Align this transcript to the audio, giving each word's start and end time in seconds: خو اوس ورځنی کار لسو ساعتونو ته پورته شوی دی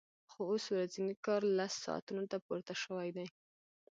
خو 0.31 0.39
اوس 0.51 0.63
ورځنی 0.73 1.13
کار 1.25 1.41
لسو 1.57 1.79
ساعتونو 1.85 2.23
ته 2.31 2.37
پورته 2.45 2.73
شوی 2.83 3.09
دی 3.15 3.27